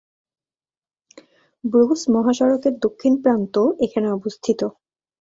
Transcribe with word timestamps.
Bruce 1.63 2.01
মহাসড়কের 2.09 2.73
দক্ষিণ 2.85 3.13
প্রান্তও 3.23 3.65
এখানে 3.85 4.07
অবস্থিত। 4.11 4.61